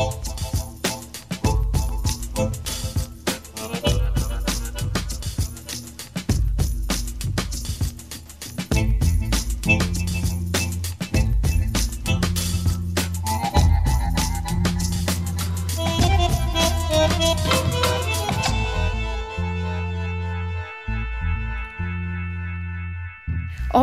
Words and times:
fault. 0.00 0.29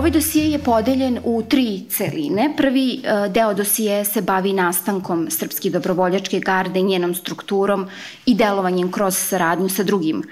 Ovaj 0.07 0.13
dosije 0.13 0.51
je 0.51 0.59
podeljen 0.59 1.19
u 1.23 1.43
tri 1.49 1.83
celine. 1.89 2.53
Prvi 2.57 3.01
e, 3.03 3.29
deo 3.29 3.53
dosije 3.53 4.05
se 4.05 4.21
bavi 4.21 4.53
nastankom 4.53 5.25
Srpske 5.29 5.69
dobrovoljačke 5.69 6.39
garde, 6.39 6.81
njenom 6.81 7.15
strukturom 7.15 7.85
i 8.25 8.35
delovanjem 8.35 8.91
kroz 8.91 9.17
saradnju 9.17 9.69
sa 9.69 9.83
drugim 9.83 10.23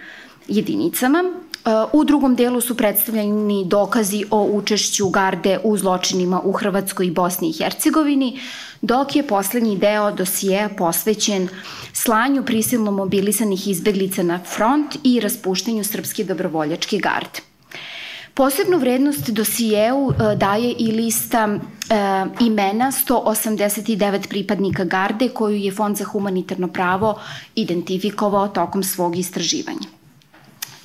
jedinicama. 0.47 1.23
E, 1.23 1.69
u 1.93 2.03
drugom 2.03 2.35
delu 2.35 2.61
su 2.61 2.77
predstavljeni 2.77 3.65
dokazi 3.65 4.23
o 4.31 4.43
učešću 4.43 5.09
garde 5.09 5.59
u 5.63 5.77
zločinima 5.77 6.41
u 6.43 6.51
Hrvatskoj 6.51 7.07
i 7.07 7.11
Bosni 7.11 7.49
i 7.49 7.53
Hercegovini, 7.53 8.39
dok 8.81 9.15
je 9.15 9.27
poslednji 9.27 9.77
deo 9.77 10.11
dosijeja 10.11 10.69
posvećen 10.77 11.49
slanju 11.93 12.45
prisilno 12.45 12.91
mobilisanih 12.91 13.67
izbeglica 13.67 14.23
na 14.23 14.39
front 14.55 14.97
i 15.03 15.19
raspuštenju 15.19 15.83
Srpske 15.83 16.23
dobrovoljačke 16.23 16.97
garde. 16.97 17.54
Posebnu 18.35 18.77
vrednost 18.77 19.29
dosijeu 19.29 20.11
e, 20.11 20.35
daje 20.35 20.73
i 20.79 20.91
lista 20.91 21.47
e, 21.47 21.59
imena 22.39 22.91
189 22.91 24.27
pripadnika 24.29 24.83
garde 24.83 25.29
koju 25.29 25.55
je 25.55 25.71
Fond 25.71 25.97
za 25.97 26.03
humanitarno 26.03 26.67
pravo 26.67 27.19
identifikovao 27.55 28.47
tokom 28.47 28.83
svog 28.83 29.15
istraživanja. 29.17 29.94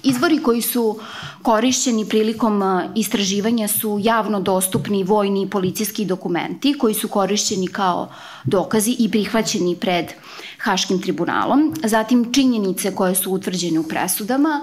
Izvori 0.03 0.43
koji 0.43 0.63
su 0.63 0.99
korišćeni 1.43 2.09
prilikom 2.09 2.63
e, 2.63 2.89
istraživanja 2.95 3.69
su 3.69 3.99
javno 4.03 4.41
dostupni 4.41 5.05
vojni 5.05 5.43
i 5.43 5.51
policijski 5.51 6.05
dokumenti 6.05 6.79
koji 6.79 6.95
su 6.95 7.09
korišćeni 7.09 7.67
kao 7.67 8.13
dokazi 8.45 8.97
i 8.99 9.11
prihvaćeni 9.11 9.77
pred 9.77 10.07
Haškim 10.59 11.03
tribunalom, 11.03 11.75
zatim 11.85 12.33
činjenice 12.33 12.95
koje 12.95 13.15
su 13.15 13.33
utvrđene 13.33 13.79
u 13.79 13.89
presudama 13.89 14.61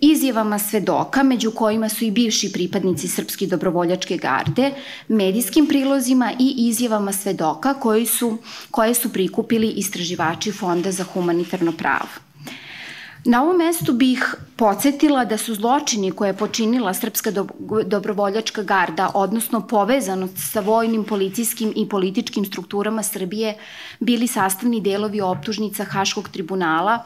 izjavama 0.00 0.58
svedoka, 0.58 1.22
među 1.22 1.50
kojima 1.50 1.88
su 1.88 2.04
i 2.04 2.10
bivši 2.10 2.52
pripadnici 2.52 3.08
Srpske 3.08 3.46
dobrovoljačke 3.46 4.16
garde, 4.16 4.72
medijskim 5.08 5.66
prilozima 5.66 6.32
i 6.38 6.54
izjavama 6.68 7.12
svedoka 7.12 7.74
koji 7.74 8.06
su, 8.06 8.38
koje 8.70 8.94
su 8.94 9.12
prikupili 9.12 9.68
istraživači 9.68 10.52
Fonda 10.52 10.92
za 10.92 11.04
humanitarno 11.04 11.72
pravo. 11.72 12.08
Na 13.26 13.42
ovom 13.42 13.56
mestu 13.56 13.92
bih 13.92 14.34
podsjetila 14.56 15.24
da 15.24 15.38
su 15.38 15.54
zločini 15.54 16.10
koje 16.10 16.28
je 16.28 16.36
počinila 16.36 16.94
Srpska 16.94 17.30
dobrovoljačka 17.86 18.62
garda, 18.62 19.10
odnosno 19.14 19.66
povezanost 19.66 20.34
sa 20.52 20.60
vojnim, 20.60 21.04
policijskim 21.04 21.72
i 21.76 21.88
političkim 21.88 22.44
strukturama 22.44 23.02
Srbije, 23.02 23.56
bili 24.00 24.26
sastavni 24.26 24.80
delovi 24.80 25.20
optužnica 25.20 25.84
Haškog 25.84 26.28
tribunala 26.28 26.98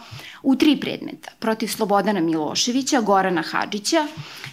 u 0.43 0.57
tri 0.57 0.77
predmeta, 0.81 1.31
protiv 1.39 1.69
Slobodana 1.69 2.21
Miloševića, 2.21 3.01
Gorana 3.01 3.43
Hadžića 3.43 4.07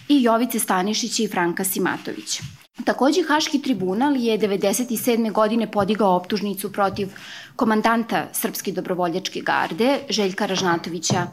i 0.08 0.22
Jovice 0.22 0.58
Stanišića 0.58 1.22
i 1.22 1.28
Franka 1.28 1.64
Simatovića. 1.64 2.55
Takođe, 2.84 3.22
Haški 3.28 3.62
tribunal 3.62 4.16
je 4.16 4.38
97. 4.38 5.32
godine 5.32 5.70
podigao 5.70 6.16
optužnicu 6.16 6.72
protiv 6.72 7.08
komandanta 7.56 8.26
Srpske 8.32 8.72
dobrovoljačke 8.72 9.40
garde, 9.40 9.98
Željka 10.10 10.46
Ražnatovića 10.46 11.26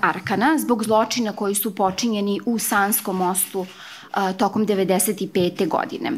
Arkana, 0.00 0.58
zbog 0.58 0.84
zločina 0.84 1.32
koji 1.32 1.54
su 1.54 1.74
počinjeni 1.74 2.40
u 2.46 2.58
Sanskom 2.58 3.16
mostu 3.16 3.66
tokom 4.38 4.66
95. 4.66 5.68
godine. 5.68 6.12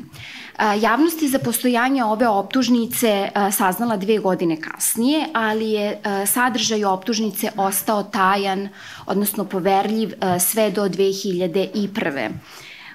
Javnosti 0.80 1.28
za 1.28 1.38
postojanje 1.38 2.04
ove 2.04 2.28
optužnice 2.28 3.30
saznala 3.52 3.96
dve 3.96 4.18
godine 4.18 4.60
kasnije, 4.60 5.26
ali 5.32 5.70
je 5.70 6.00
sadržaj 6.26 6.84
optužnice 6.84 7.50
ostao 7.56 8.02
tajan, 8.02 8.68
odnosno 9.06 9.44
poverljiv 9.44 10.12
sve 10.40 10.70
do 10.70 10.88
2001. 10.88 12.30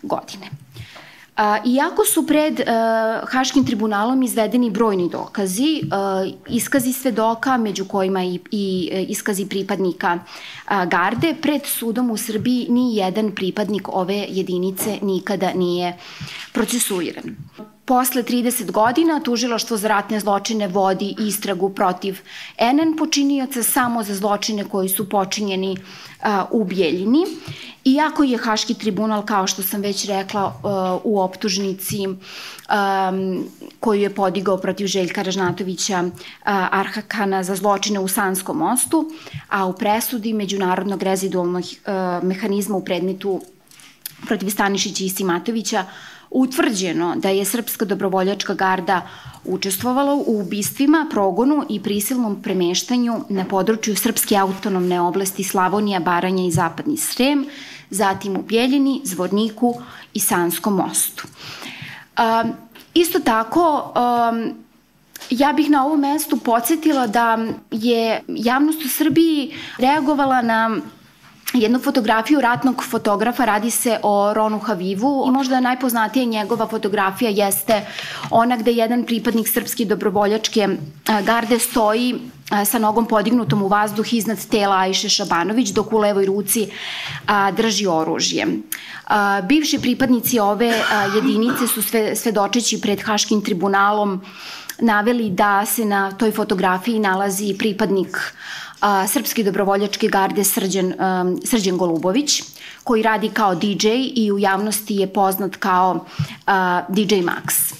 godine. 0.04 0.67
Iako 1.66 2.06
su 2.06 2.28
pred 2.28 2.60
uh, 2.60 2.66
Haškim 3.30 3.66
tribunalom 3.66 4.24
izvedeni 4.24 4.70
brojni 4.70 5.10
dokazi, 5.10 5.82
uh, 5.84 6.34
iskazi 6.50 6.94
svedoka, 6.94 7.58
među 7.58 7.86
kojima 7.86 8.24
i, 8.24 9.06
iskazi 9.10 9.46
pripadnika 9.46 10.20
uh, 10.20 10.90
garde, 10.90 11.36
pred 11.42 11.62
sudom 11.66 12.12
u 12.12 12.18
Srbiji 12.18 12.68
ni 12.70 12.96
jedan 12.96 13.32
pripadnik 13.32 13.88
ove 13.88 14.26
jedinice 14.30 14.98
nikada 15.02 15.54
nije 15.54 15.98
procesuiran. 16.54 17.36
Posle 17.88 18.24
30 18.24 18.72
godina 18.72 19.20
tužilaštvo 19.24 19.78
za 19.78 19.88
ratne 19.88 20.20
zločine 20.20 20.68
vodi 20.68 21.16
istragu 21.20 21.70
protiv 21.70 22.20
NN 22.60 22.98
počinioca 22.98 23.64
samo 23.64 24.04
za 24.04 24.16
zločine 24.16 24.66
koji 24.66 24.90
su 24.90 25.10
počinjeni 25.10 25.78
u 26.52 26.64
Bijeljini. 26.64 27.24
Iako 27.86 28.24
je 28.24 28.38
Haški 28.38 28.74
tribunal, 28.74 29.26
kao 29.26 29.48
što 29.48 29.64
sam 29.64 29.82
već 29.82 30.06
rekla, 30.06 30.60
u 31.04 31.20
optužnici 31.20 32.08
koju 33.80 34.02
je 34.02 34.16
podigao 34.16 34.58
protiv 34.58 34.88
Željka 34.88 35.22
Ražnatovića 35.22 36.04
Arhakana 36.72 37.44
za 37.44 37.56
zločine 37.56 38.00
u 38.00 38.08
Sanskom 38.08 38.58
mostu, 38.58 39.12
a 39.50 39.66
u 39.66 39.74
presudi 39.74 40.34
Međunarodnog 40.34 41.04
rezidualnog 41.04 41.64
mehanizma 42.24 42.78
u 42.78 42.86
predmetu 42.86 43.42
protiv 44.26 44.50
Stanišića 44.50 45.04
i 45.04 45.10
Simatovića 45.10 45.86
utvrđeno 46.32 47.16
da 47.16 47.30
je 47.30 47.46
Srpska 47.46 47.86
dobrovoljačka 47.86 48.54
garda 48.54 49.02
učestvovala 49.46 50.14
u 50.14 50.40
ubistvima, 50.40 51.08
progonu 51.12 51.66
i 51.70 51.84
prisilnom 51.84 52.42
premeštanju 52.42 53.20
na 53.30 53.46
području 53.46 53.96
Srpske 53.96 54.36
autonomne 54.36 55.02
oblasti 55.02 55.44
Slavonija, 55.44 56.00
Baranja 56.00 56.44
i 56.44 56.52
Zapadni 56.52 56.98
Srem, 56.98 57.46
zatim 57.90 58.36
u 58.36 58.42
Bjeljini, 58.42 59.02
Zvorniku 59.04 59.76
i 60.14 60.20
Sanskom 60.20 60.76
mostu. 60.76 61.28
Um, 62.18 62.54
isto 62.94 63.20
tako, 63.20 63.94
um, 63.96 64.68
Ja 65.30 65.54
bih 65.54 65.70
na 65.70 65.86
ovom 65.86 66.00
mestu 66.00 66.38
podsjetila 66.38 67.08
da 67.08 67.38
je 67.72 68.24
javnost 68.28 68.86
u 68.86 68.90
Srbiji 68.90 69.54
reagovala 69.78 70.42
na 70.42 70.78
jednu 71.54 71.80
fotografiju 71.80 72.42
ratnog 72.42 72.84
fotografa, 72.84 73.46
radi 73.46 73.72
se 73.72 74.00
o 74.04 74.34
Ronu 74.34 74.60
Havivu 74.60 75.26
i 75.28 75.32
možda 75.32 75.60
najpoznatija 75.60 76.26
njegova 76.26 76.68
fotografija 76.68 77.30
jeste 77.30 77.86
ona 78.30 78.58
gde 78.58 78.72
jedan 78.72 79.06
pripadnik 79.06 79.48
srpske 79.48 79.86
dobrovoljačke 79.86 80.68
garde 81.24 81.60
stoji 81.60 82.20
sa 82.66 82.80
nogom 82.80 83.06
podignutom 83.06 83.64
u 83.64 83.68
vazduh 83.68 84.14
iznad 84.14 84.46
tela 84.46 84.78
Ajše 84.78 85.10
Šabanović, 85.10 85.70
dok 85.70 85.94
u 85.94 85.98
levoj 85.98 86.26
ruci 86.26 86.70
a, 87.28 87.52
drži 87.52 87.88
oružje. 87.88 88.48
A, 89.08 89.42
bivši 89.42 89.80
pripadnici 89.82 90.40
ove 90.40 90.74
a, 90.92 91.04
jedinice 91.16 91.68
su 91.68 91.82
sve, 91.82 92.16
svedočeći 92.16 92.82
pred 92.82 93.02
Haškim 93.02 93.42
tribunalom 93.42 94.22
naveli 94.80 95.30
da 95.30 95.66
se 95.66 95.86
na 95.86 96.12
toj 96.12 96.32
fotografiji 96.32 97.00
nalazi 97.00 97.56
pripadnik 97.58 98.18
a, 98.18 98.67
Srpske 99.08 99.44
dobrovoljačke 99.44 100.08
garde 100.08 100.44
Srđan, 100.44 100.94
a, 101.00 101.36
Srđan 101.46 101.78
Golubović, 101.78 102.44
koji 102.84 103.04
radi 103.04 103.30
kao 103.30 103.56
DJ 103.56 103.88
i 104.16 104.32
u 104.32 104.40
javnosti 104.40 104.96
je 104.96 105.14
poznat 105.14 105.56
kao 105.56 106.06
a, 106.46 106.84
DJ 106.90 107.16
Max. 107.16 107.74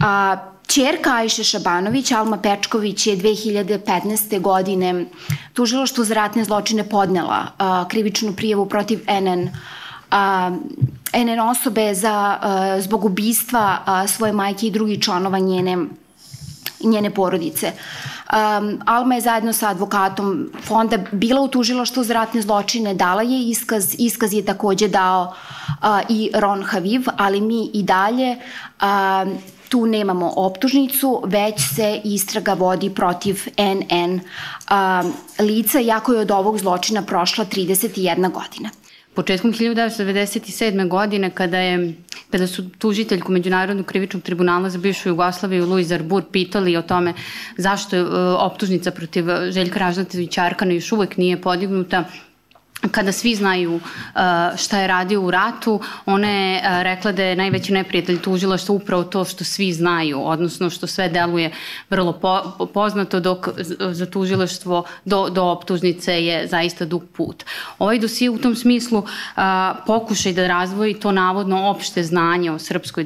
A, 0.00 0.36
Čerka 0.66 1.14
Ajše 1.14 1.44
Šabanović, 1.44 2.12
Alma 2.12 2.38
Pečković 2.38 3.06
je 3.06 3.16
2015. 3.16 4.40
godine 4.40 5.06
tužiloštvo 5.52 6.04
za 6.04 6.14
ratne 6.14 6.44
zločine 6.44 6.88
podnela 6.88 7.46
a, 7.58 7.84
krivičnu 7.88 8.32
prijevu 8.32 8.66
protiv 8.66 9.00
NN 9.20 9.48
a, 10.10 10.50
NN 11.14 11.40
osobe 11.40 11.94
za, 11.94 12.38
a, 12.40 12.80
zbog 12.80 13.04
ubistva 13.04 13.78
a, 13.84 14.06
svoje 14.08 14.32
majke 14.32 14.66
i 14.66 14.70
drugih 14.70 15.00
članova 15.00 15.38
njene 15.38 15.86
njene 16.84 17.10
porodice. 17.10 17.72
Um, 18.32 18.80
Alma 18.86 19.14
je 19.14 19.20
zajedno 19.20 19.52
sa 19.52 19.68
advokatom 19.68 20.50
fonda 20.64 20.98
bila 21.12 21.40
u 21.40 21.48
tužiloštvu 21.48 22.04
za 22.04 22.14
ratne 22.14 22.42
zločine, 22.42 22.94
dala 22.94 23.22
je 23.22 23.48
iskaz, 23.48 23.94
iskaz 23.98 24.32
je 24.32 24.44
takođe 24.44 24.88
dao 24.88 25.34
uh, 25.68 26.00
i 26.08 26.30
Ron 26.34 26.62
Haviv, 26.62 27.02
ali 27.16 27.40
mi 27.40 27.70
i 27.74 27.82
dalje 27.82 28.36
uh, 28.36 28.86
tu 29.68 29.86
nemamo 29.86 30.32
optužnicu, 30.36 31.22
već 31.26 31.60
se 31.76 32.00
istraga 32.04 32.54
vodi 32.54 32.90
protiv 32.90 33.44
NN 33.58 34.20
uh, 34.20 35.12
lica, 35.46 35.78
jako 35.78 36.12
je 36.12 36.20
od 36.20 36.30
ovog 36.30 36.58
zločina 36.58 37.02
prošla 37.02 37.44
31 37.44 38.32
godina. 38.32 38.70
Početkom 39.14 39.52
1997. 39.52 40.88
godine, 40.88 41.30
kada 41.30 41.58
je 41.58 41.94
kada 42.32 42.46
su 42.46 42.64
tužiteljku 42.78 43.32
Međunarodnog 43.32 43.86
krivičnog 43.86 44.22
tribunala 44.22 44.70
za 44.70 44.78
bivšu 44.78 45.08
Jugoslaviju 45.08 45.66
Luiz 45.66 45.92
Arbur 45.92 46.22
pitali 46.32 46.76
o 46.76 46.82
tome 46.82 47.14
zašto 47.56 47.96
je 47.96 48.04
optužnica 48.36 48.90
protiv 48.90 49.24
Željka 49.50 49.78
Ražnatovića 49.78 50.42
Arkana 50.42 50.72
još 50.72 50.92
uvek 50.92 51.16
nije 51.16 51.40
podignuta, 51.40 52.04
kada 52.90 53.12
svi 53.12 53.34
znaju 53.34 53.74
uh, 53.74 53.80
šta 54.56 54.80
je 54.80 54.86
radio 54.86 55.22
u 55.22 55.30
ratu, 55.30 55.80
ona 56.06 56.28
je 56.28 56.58
uh, 56.58 56.82
rekla 56.82 57.12
da 57.12 57.22
je 57.22 57.36
najveći 57.36 57.72
neprijatelj 57.72 58.18
što 58.58 58.72
upravo 58.72 59.04
to 59.04 59.24
što 59.24 59.44
svi 59.44 59.72
znaju, 59.72 60.20
odnosno 60.24 60.70
što 60.70 60.86
sve 60.86 61.08
deluje 61.08 61.52
vrlo 61.90 62.12
po, 62.12 62.66
poznato, 62.74 63.20
dok 63.20 63.48
za 63.92 64.06
tužilaštvo 64.06 64.84
do, 65.04 65.28
do 65.28 65.44
optužnice 65.44 66.24
je 66.24 66.46
zaista 66.46 66.84
dug 66.84 67.02
put. 67.16 67.44
Ovaj 67.78 67.98
dosije 67.98 68.30
u 68.30 68.38
tom 68.38 68.56
smislu 68.56 68.98
uh, 68.98 69.06
pokušaj 69.86 70.32
da 70.32 70.46
razvoji 70.46 70.94
to 70.94 71.12
navodno 71.12 71.70
opšte 71.70 72.02
znanje 72.02 72.50
o 72.50 72.58
srpskoj 72.58 73.04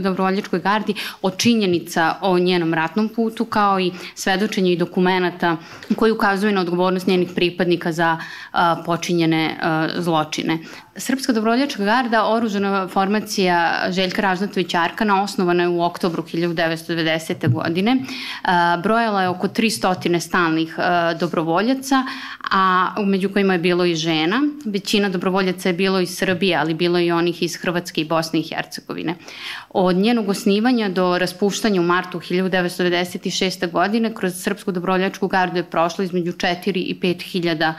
dobrovoljačkoj 0.00 0.60
gardi, 0.60 0.94
o 1.22 1.30
činjenica 1.30 2.14
o 2.20 2.38
njenom 2.38 2.74
ratnom 2.74 3.08
putu, 3.08 3.44
kao 3.44 3.80
i 3.80 3.92
svedočenje 4.14 4.72
i 4.72 4.76
dokumenta 4.76 5.56
koji 5.96 6.12
ukazuju 6.12 6.52
na 6.52 6.60
odgovornost 6.60 7.06
njenih 7.06 7.30
pripadnika 7.34 7.92
za 7.92 8.18
počinjenje 8.86 9.05
počinjene 9.06 9.54
uh, 9.54 10.02
zločine. 10.02 10.58
Srpska 10.98 11.32
dobrovoljačka 11.32 11.84
garda, 11.84 12.26
oružana 12.26 12.88
formacija 12.88 13.86
Željka 13.90 14.22
Ražnatovića 14.22 14.80
Arkana, 14.80 15.22
osnovana 15.22 15.62
je 15.62 15.68
u 15.68 15.82
oktobru 15.82 16.22
1990. 16.22 17.52
godine. 17.52 17.96
Brojala 18.82 19.22
je 19.22 19.28
oko 19.28 19.48
300 19.48 20.20
stalnih 20.20 20.76
dobrovoljaca, 21.20 22.02
a 22.50 22.94
među 23.06 23.28
kojima 23.32 23.52
je 23.52 23.58
bilo 23.58 23.84
i 23.84 23.94
žena. 23.94 24.42
Većina 24.64 25.08
dobrovoljaca 25.08 25.68
je 25.68 25.72
bilo 25.72 26.00
iz 26.00 26.16
Srbije, 26.16 26.56
ali 26.56 26.74
bilo 26.74 26.98
i 26.98 27.12
onih 27.12 27.42
iz 27.42 27.56
Hrvatske 27.56 28.00
i 28.00 28.04
Bosne 28.04 28.40
i 28.40 28.42
Hercegovine. 28.42 29.14
Od 29.70 29.96
njenog 29.96 30.28
osnivanja 30.28 30.88
do 30.88 31.18
raspuštanja 31.18 31.80
u 31.80 31.84
martu 31.84 32.20
1996. 32.20 33.70
godine 33.70 34.14
kroz 34.14 34.34
Srpsku 34.34 34.72
dobrovoljačku 34.72 35.28
gardu 35.28 35.56
je 35.56 35.70
prošlo 35.70 36.04
između 36.04 36.32
4 36.32 36.72
i 36.74 36.98
5 37.02 37.22
hiljada 37.22 37.74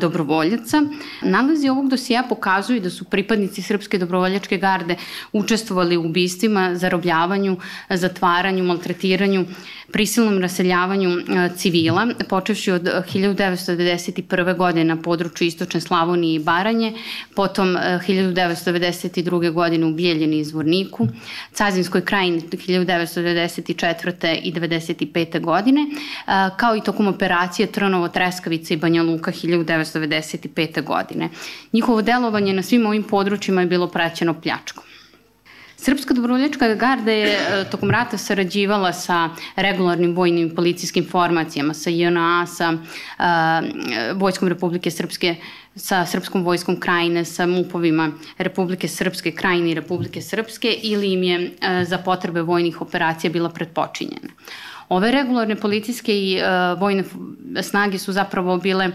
dobrovoljaca. 0.00 0.82
Nalazi 1.22 1.68
ovog 1.68 1.88
dosija 1.88 2.22
pokazuje 2.28 2.43
pokazuju 2.44 2.80
da 2.80 2.90
su 2.90 3.04
pripadnici 3.04 3.62
Srpske 3.62 3.98
dobrovoljačke 3.98 4.58
garde 4.58 4.96
učestvovali 5.32 5.96
u 5.96 6.04
ubistvima, 6.04 6.74
zarobljavanju, 6.74 7.56
zatvaranju, 7.90 8.64
maltretiranju, 8.64 9.46
prisilnom 9.92 10.40
raseljavanju 10.42 11.10
e, 11.10 11.50
civila, 11.56 12.06
počevši 12.28 12.70
od 12.70 12.82
1991. 12.82 14.56
godine 14.56 14.84
na 14.84 14.96
području 15.02 15.46
Istočne 15.46 15.80
Slavonije 15.80 16.34
i 16.34 16.38
Baranje, 16.38 16.92
potom 17.34 17.68
1992. 17.68 19.46
E, 19.46 19.50
godine 19.50 19.86
u 19.86 19.92
Bijeljeni 19.94 20.38
i 20.38 20.44
Zvorniku, 20.44 21.08
Cazinskoj 21.54 22.00
krajini 22.04 22.40
1994. 22.40 24.38
i 24.42 24.52
1995. 24.52 25.40
godine, 25.40 25.80
e, 25.80 26.50
kao 26.56 26.76
i 26.76 26.80
tokom 26.80 27.08
operacije 27.08 27.72
Trnovo, 27.72 28.08
Treskavica 28.08 28.74
i 28.74 28.76
Banja 28.76 29.02
Luka 29.02 29.32
1995. 29.32 30.84
godine. 30.84 31.28
Njihovo 31.72 32.02
delovanje 32.34 32.52
na 32.52 32.62
svim 32.62 32.86
ovim 32.86 33.02
područjima 33.02 33.60
je 33.60 33.66
bilo 33.66 33.86
praćeno 33.86 34.34
pljačkom. 34.34 34.84
Srpska 35.76 36.14
dobrovoljačka 36.14 36.74
garda 36.74 37.12
je 37.12 37.26
e, 37.26 37.64
tokom 37.70 37.90
rata 37.90 38.18
sarađivala 38.18 38.92
sa 38.92 39.30
regularnim 39.56 40.14
vojnim 40.16 40.46
i 40.46 40.54
policijskim 40.54 41.06
formacijama, 41.10 41.74
sa 41.74 41.90
JNA, 41.90 42.46
sa 42.46 42.72
uh, 42.72 44.18
Vojskom 44.18 44.48
Republike 44.48 44.90
Srpske, 44.90 45.36
sa 45.76 46.06
Srpskom 46.06 46.44
vojskom 46.44 46.80
krajine, 46.80 47.24
sa 47.24 47.46
MUP-ovima 47.46 48.12
Republike 48.38 48.88
Srpske 48.88 49.32
krajine 49.32 49.70
i 49.70 49.74
Republike 49.74 50.22
Srpske 50.22 50.72
ili 50.82 51.12
im 51.12 51.22
je 51.22 51.38
uh, 51.40 51.86
za 51.86 51.98
potrebe 51.98 52.42
vojnih 52.42 52.80
operacija 52.80 53.30
bila 53.30 53.50
predpočinjena. 53.50 54.34
Ove 54.88 55.10
regularne 55.10 55.56
policijske 55.56 56.18
i 56.18 56.36
uh, 56.36 56.80
vojne 56.80 57.04
snage 57.62 57.98
su 57.98 58.12
zapravo 58.12 58.56
bile 58.56 58.90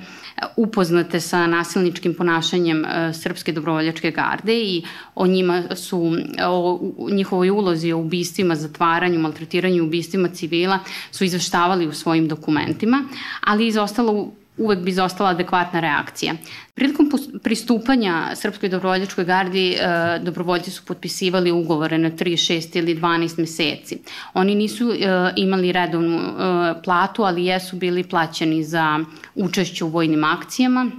upoznate 0.55 1.19
sa 1.19 1.47
nasilničkim 1.47 2.13
ponašanjem 2.13 2.81
uh, 2.81 3.15
Srpske 3.15 3.51
dobrovoljačke 3.51 4.11
garde 4.11 4.53
i 4.53 4.83
o 5.15 5.27
njima 5.27 5.75
su, 5.75 6.11
o 6.47 6.79
njihovoj 7.11 7.49
ulozi 7.49 7.91
o 7.91 7.97
ubistvima, 7.97 8.55
zatvaranju, 8.55 9.19
maltretiranju 9.19 9.83
ubistvima 9.83 10.27
civila 10.27 10.79
su 11.11 11.23
izveštavali 11.23 11.87
u 11.87 11.93
svojim 11.93 12.27
dokumentima, 12.27 13.03
ali 13.41 13.67
izostalo 13.67 14.31
uvek 14.59 14.79
bi 14.79 14.91
izostala 14.91 15.29
adekvatna 15.29 15.79
reakcija. 15.79 16.33
Prilikom 16.75 17.11
pristupanja 17.43 18.35
Srpskoj 18.35 18.69
dobrovoljačkoj 18.69 19.25
gardi 19.25 19.71
e, 19.71 19.79
dobrovoljci 20.23 20.71
su 20.71 20.85
potpisivali 20.85 21.51
ugovore 21.51 21.97
na 21.97 22.11
3, 22.11 22.53
6 22.53 22.77
ili 22.77 22.95
12 22.95 23.39
meseci. 23.39 23.97
Oni 24.33 24.55
nisu 24.55 24.91
e, 24.91 24.97
imali 25.35 25.71
redovnu 25.71 26.17
e, 26.17 26.83
platu, 26.83 27.23
ali 27.23 27.45
jesu 27.45 27.75
bili 27.75 28.03
plaćeni 28.03 28.63
za 28.63 28.99
učešće 29.35 29.83
u 29.83 29.87
vojnim 29.87 30.23
akcijama. 30.23 30.91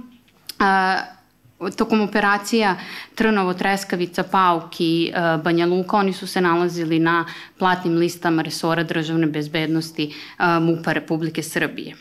Tokom 1.77 2.01
operacija 2.01 2.75
Trnovo, 3.15 3.53
Treskavica, 3.53 4.23
Pauk 4.23 4.79
i 4.79 5.11
Banja 5.43 5.65
Luka 5.65 5.97
oni 5.97 6.13
su 6.13 6.27
se 6.27 6.41
nalazili 6.41 6.99
na 6.99 7.25
platnim 7.57 7.97
listama 7.97 8.41
resora 8.41 8.83
državne 8.83 9.27
bezbednosti 9.27 10.13
MUPA 10.61 10.93
Republike 10.93 11.43
Srbije. 11.43 11.95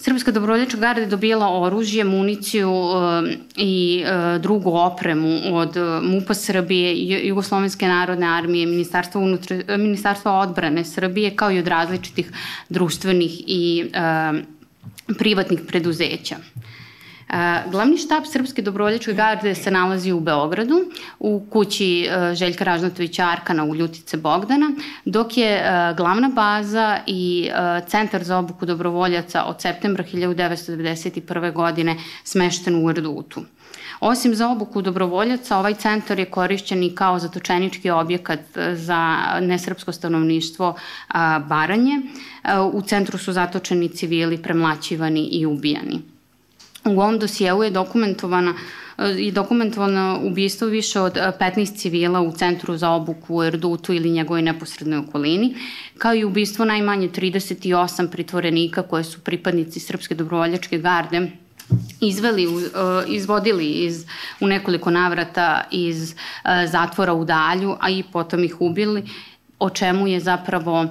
Srpska 0.00 0.30
dobrovoljačka 0.30 0.78
garda 0.78 1.00
je 1.00 1.06
dobijala 1.06 1.60
oružje, 1.60 2.04
municiju 2.04 2.70
e, 2.70 3.36
i 3.56 4.04
e, 4.06 4.38
drugu 4.38 4.70
opremu 4.70 5.40
od 5.56 5.76
e, 5.76 5.80
MUPA 6.02 6.34
Srbije, 6.34 7.26
Jugoslovenske 7.28 7.88
narodne 7.88 8.26
armije, 8.26 8.66
Ministarstva, 8.66 9.20
unutra, 9.20 9.76
Ministarstva 9.76 10.32
odbrane 10.32 10.84
Srbije, 10.84 11.36
kao 11.36 11.52
i 11.52 11.58
od 11.58 11.66
različitih 11.66 12.32
društvenih 12.68 13.42
i 13.46 13.90
privatnih 15.18 15.60
preduzeća. 15.68 16.36
Glavni 17.70 17.98
štab 17.98 18.24
Srpske 18.26 18.62
dobrovoljačke 18.62 19.12
garde 19.12 19.54
se 19.54 19.70
nalazi 19.70 20.12
u 20.12 20.20
Beogradu, 20.20 20.84
u 21.18 21.46
kući 21.50 22.08
e, 22.08 22.34
Željka 22.34 22.64
Ražnatovića 22.64 23.24
Arkana 23.24 23.64
u 23.64 23.74
Ljutice 23.74 24.16
Bogdana, 24.16 24.70
dok 25.04 25.36
je 25.36 25.50
e, 25.50 25.94
glavna 25.96 26.28
baza 26.28 26.98
i 27.06 27.50
e, 27.50 27.80
centar 27.88 28.24
za 28.24 28.38
obuku 28.38 28.66
dobrovoljaca 28.66 29.44
od 29.44 29.60
septembra 29.62 30.04
1991. 30.04 31.52
godine 31.52 31.96
smešten 32.24 32.84
u 32.84 32.90
Erdutu. 32.90 33.40
Osim 34.00 34.34
za 34.34 34.48
obuku 34.48 34.82
dobrovoljaca, 34.82 35.58
ovaj 35.58 35.74
centar 35.74 36.18
je 36.18 36.24
korišćen 36.24 36.82
i 36.82 36.94
kao 36.94 37.18
zatočenički 37.18 37.90
objekat 37.90 38.40
za 38.72 39.18
nesrpsko 39.40 39.92
stanovništvo 39.92 40.74
Baranje. 41.48 42.00
U 42.72 42.82
centru 42.82 43.18
su 43.18 43.32
zatočeni 43.32 43.88
civili, 43.88 44.42
premlaćivani 44.42 45.28
i 45.32 45.46
ubijani. 45.46 46.17
U 46.88 47.00
ovom 47.00 47.18
dosijelu 47.18 47.62
je 47.62 47.70
dokumentovana 47.70 48.54
eh, 48.98 49.14
i 49.18 49.32
dokumentovano 49.32 50.20
ubistvo 50.22 50.68
više 50.68 51.00
od 51.00 51.14
15 51.14 51.60
eh, 51.60 51.76
civila 51.76 52.20
u 52.20 52.32
centru 52.32 52.76
za 52.76 52.90
obuku 52.90 53.36
u 53.36 53.44
Erdutu 53.44 53.92
ili 53.92 54.10
njegovoj 54.10 54.42
neposrednoj 54.42 54.98
okolini, 54.98 55.54
kao 55.98 56.14
i 56.14 56.24
ubistvo 56.24 56.64
najmanje 56.64 57.08
38 57.08 58.10
pritvorenika 58.10 58.82
koje 58.82 59.04
su 59.04 59.20
pripadnici 59.20 59.80
Srpske 59.80 60.14
dobrovoljačke 60.14 60.78
garde 60.78 61.30
izveli, 62.00 62.46
uh, 62.46 62.62
izvodili 63.06 63.70
iz, 63.70 64.06
u 64.40 64.46
nekoliko 64.46 64.90
navrata 64.90 65.64
iz 65.70 66.14
zatvora 66.66 67.12
u 67.12 67.24
Dalju, 67.24 67.76
a 67.80 67.90
i 67.90 68.02
potom 68.12 68.44
ih 68.44 68.60
ubili, 68.60 69.02
o 69.58 69.70
čemu 69.70 70.08
je 70.08 70.20
zapravo 70.20 70.86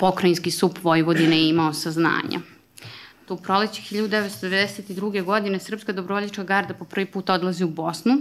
pokrajinski 0.00 0.50
sup 0.50 0.78
Vojvodine 0.82 1.48
imao 1.48 1.72
saznanja. 1.72 2.51
U 3.28 3.36
proleće 3.36 3.82
1992. 3.82 5.24
godine 5.24 5.58
Srpska 5.58 5.92
dobrovoljačka 5.92 6.44
garda 6.44 6.74
po 6.74 6.84
prvi 6.84 7.06
put 7.06 7.30
odlazi 7.30 7.64
u 7.64 7.68
Bosnu. 7.68 8.12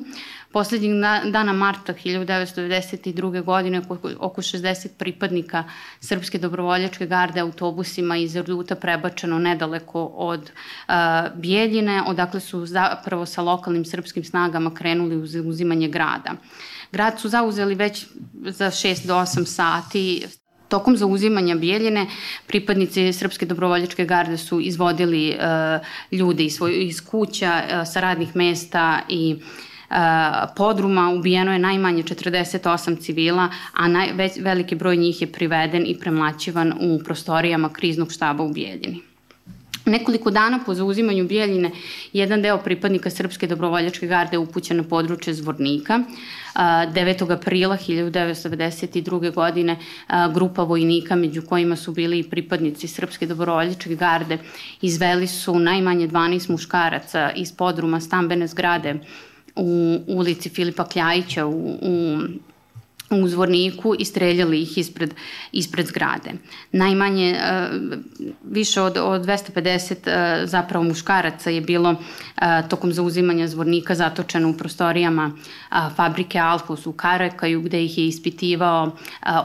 Poslednjeg 0.52 0.92
dana 1.32 1.54
marta 1.54 1.94
1992. 1.94 3.44
godine 3.44 3.82
oko 4.20 4.42
60 4.42 4.88
pripadnika 4.98 5.64
Srpske 6.00 6.38
dobrovoljačke 6.38 7.06
garde 7.06 7.40
autobusima 7.40 8.18
iz 8.18 8.36
Erduta 8.36 8.76
prebačeno 8.76 9.40
nedaleko 9.40 10.06
od 10.06 10.42
uh, 10.42 10.94
Bijeljine, 11.36 12.04
odakle 12.08 12.40
su 12.40 12.66
zapravo 12.66 13.26
sa 13.26 13.42
lokalnim 13.42 13.86
srpskim 13.86 14.24
snagama 14.24 14.74
krenuli 14.74 15.16
u 15.16 15.50
uzimanje 15.50 15.88
grada. 15.88 16.32
Grad 16.92 17.20
su 17.20 17.30
zauzeli 17.30 17.76
već 17.76 18.06
za 18.34 18.66
6 18.66 19.08
do 19.08 19.16
8 19.16 19.46
sati, 19.46 20.28
Tokom 20.72 20.98
zauzimanja 20.98 21.56
Bijeljine 21.56 22.06
pripadnici 22.48 23.14
Srpske 23.14 23.46
dobrovoljačke 23.46 24.06
garde 24.06 24.38
su 24.38 24.60
izvodili 24.60 25.30
uh, 25.30 26.20
ljude 26.20 26.44
iz, 26.44 26.56
svoj, 26.56 26.86
iz 26.86 27.02
kuća, 27.06 27.62
uh, 27.64 27.88
sa 27.88 28.00
radnih 28.00 28.36
mesta 28.36 29.00
i 29.10 29.36
uh, 29.36 29.96
podruma. 30.56 31.10
Ubijeno 31.10 31.54
je 31.54 31.60
najmanje 31.60 32.04
48 32.04 33.00
civila, 33.02 33.50
a 33.74 33.88
naj, 33.88 34.14
već, 34.14 34.32
veliki 34.40 34.76
broj 34.76 34.98
njih 34.98 35.22
je 35.22 35.32
priveden 35.32 35.84
i 35.88 35.98
premlaćivan 36.00 36.74
u 36.80 37.00
prostorijama 37.04 37.70
kriznog 37.70 38.12
štaba 38.12 38.44
u 38.44 38.54
Bijeljini. 38.54 39.11
Nekoliko 39.86 40.32
dana 40.32 40.60
po 40.66 40.74
zauzimanju 40.74 41.28
Bijeljine, 41.28 41.72
jedan 42.14 42.42
deo 42.42 42.58
pripadnika 42.58 43.10
Srpske 43.10 43.48
dobrovoljačke 43.48 44.08
garde 44.08 44.38
upućen 44.38 44.78
na 44.78 44.84
područje 44.84 45.34
Zvornika. 45.34 46.00
9. 46.56 47.34
aprila 47.34 47.78
1992. 47.78 49.34
godine 49.34 49.78
grupa 50.34 50.64
vojnika, 50.64 51.16
među 51.16 51.42
kojima 51.42 51.76
su 51.76 51.92
bili 51.92 52.20
i 52.20 52.24
pripadnici 52.24 52.88
Srpske 52.88 53.28
dobrovoljačke 53.28 53.96
garde, 53.96 54.38
izveli 54.82 55.28
su 55.28 55.60
najmanje 55.60 56.08
12 56.08 56.50
muškaraca 56.50 57.32
iz 57.36 57.52
podruma 57.52 58.00
stambene 58.00 58.48
zgrade 58.48 58.96
u 59.56 60.00
ulici 60.08 60.50
Filipa 60.50 60.86
Kljajića 60.86 61.46
u, 61.46 61.78
u 61.82 62.18
u 63.12 63.28
zvorniku 63.28 63.96
i 64.00 64.06
streljali 64.06 64.62
ih 64.62 64.78
ispred, 64.78 65.14
ispred 65.52 65.88
zgrade. 65.88 66.32
Najmanje, 66.72 67.32
e, 67.32 67.68
više 68.44 68.82
od, 68.82 68.98
od 68.98 69.26
250 69.26 69.96
e, 70.06 70.48
zapravo 70.48 70.84
muškaraca 70.84 71.50
je 71.50 71.62
bilo 71.62 71.96
e, 72.38 72.64
tokom 72.70 72.94
zauzimanja 72.94 73.48
zvornika 73.48 73.96
zatočeno 73.96 74.50
u 74.50 74.54
prostorijama 74.54 75.32
fabrike 75.96 76.40
Alfos 76.40 76.86
u 76.86 76.92
Karakaju 76.94 77.62
gde 77.62 77.84
ih 77.84 77.98
je 77.98 78.08
ispitivao 78.08 78.92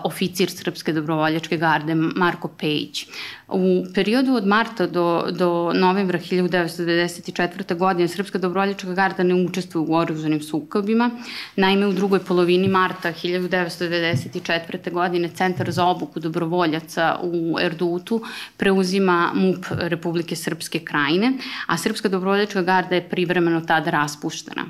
oficir 0.05 0.51
Srpske 0.51 0.93
dobrovoljačke 0.93 1.57
garde 1.57 1.95
Marko 1.95 2.49
Pejić. 2.49 3.07
U 3.49 3.85
periodu 3.95 4.35
od 4.35 4.47
marta 4.47 4.87
do, 4.87 5.27
do 5.31 5.73
novembra 5.75 6.19
1994. 6.19 7.77
godine 7.77 8.09
Srpska 8.09 8.39
dobrovoljačka 8.39 8.95
garda 8.95 9.23
ne 9.23 9.35
učestvuje 9.35 9.87
u 9.89 9.95
oruženim 9.95 10.43
sukobima. 10.43 11.11
Naime, 11.57 11.87
u 11.87 11.93
drugoj 11.93 12.19
polovini 12.19 12.69
marta 12.69 13.13
1994. 13.13 13.56
godine 14.91 15.29
Centar 15.29 15.71
za 15.71 15.85
obuku 15.85 16.21
dobrovoljaca 16.21 17.19
u 17.23 17.59
Erdutu 17.61 18.23
preuzima 18.57 19.31
MUP 19.35 19.67
Republike 19.71 20.37
Srpske 20.37 20.79
krajine, 20.79 21.33
a 21.67 21.79
Srpska 21.79 22.09
dobrovoljačka 22.09 22.63
garda 22.63 22.95
je 22.95 23.09
privremeno 23.09 23.61
tada 23.61 23.91
raspuštena 23.91 24.67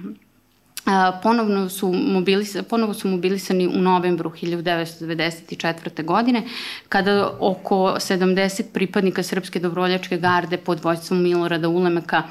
ponovno 1.23 1.69
su, 1.69 1.93
mobilis, 1.93 2.57
ponovo 2.71 2.95
su 2.95 3.09
mobilisani 3.09 3.66
u 3.66 3.83
novembru 3.83 4.31
1994. 4.31 6.05
godine, 6.05 6.43
kada 6.88 7.37
oko 7.40 7.76
70 7.76 8.62
pripadnika 8.73 9.23
Srpske 9.23 9.61
dobrovoljačke 9.61 10.19
garde 10.19 10.57
pod 10.57 10.85
vojstvom 10.85 11.23
Milorada 11.23 11.69
Ulemeka 11.69 12.23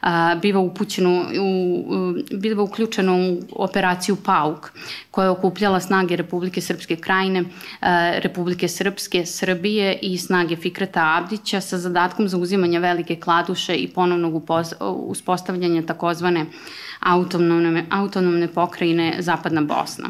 a, 0.00 0.34
biva 0.42 0.60
upućeno, 0.60 1.24
u, 1.40 2.14
biva 2.32 2.62
uključeno 2.62 3.16
u 3.16 3.38
operaciju 3.52 4.16
PAUK, 4.16 4.72
koja 5.10 5.24
je 5.24 5.30
okupljala 5.30 5.80
snage 5.80 6.16
Republike 6.16 6.60
Srpske 6.60 6.96
krajine, 6.96 7.44
a, 7.80 8.12
Republike 8.18 8.68
Srpske, 8.68 9.26
Srbije 9.26 9.98
i 10.02 10.18
snage 10.18 10.56
Fikreta 10.56 11.18
Abdića 11.18 11.60
sa 11.60 11.78
zadatkom 11.78 12.28
za 12.28 12.36
uzimanje 12.36 12.78
velike 12.78 13.16
kladuše 13.16 13.74
i 13.76 13.88
ponovnog 13.88 14.42
uspostavljanja 14.80 15.82
takozvane 15.82 16.46
autonomne 17.02 17.86
pokrajine 18.54 19.16
Zapadna 19.18 19.60
Bosna. 19.60 20.08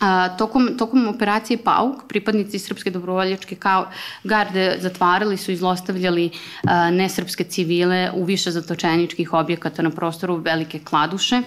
A, 0.00 0.28
tokom, 0.36 0.76
tokom 0.78 1.08
operacije 1.08 1.58
PAUK 1.64 2.02
pripadnici 2.08 2.58
Srpske 2.58 2.90
dobrovoljačke 2.90 3.56
kao 3.56 3.86
garde 4.24 4.76
zatvarali 4.80 5.36
su 5.36 5.52
i 5.52 5.56
zlostavljali 5.56 6.30
a, 6.64 6.90
nesrpske 6.90 7.44
civile 7.44 8.10
u 8.14 8.24
više 8.24 8.50
zatočeničkih 8.50 9.32
objekata 9.32 9.82
na 9.82 9.90
prostoru 9.90 10.36
Velike 10.36 10.80
Kladuše, 10.84 11.42